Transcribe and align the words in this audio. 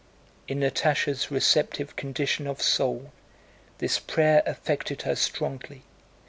In 0.47 0.59
Natásha's 0.61 1.29
receptive 1.29 1.95
condition 1.95 2.47
of 2.47 2.59
soul 2.59 3.11
this 3.77 3.99
prayer 3.99 4.41
affected 4.47 5.03
her 5.03 5.15
strongly. 5.15 5.83